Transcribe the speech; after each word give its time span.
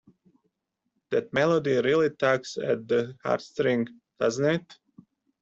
That 1.11 1.31
melody 1.31 1.75
really 1.79 2.09
tugs 2.09 2.57
at 2.57 2.87
the 2.87 3.15
heartstrings, 3.23 3.91
doesn't 4.19 4.45
it? 4.45 4.75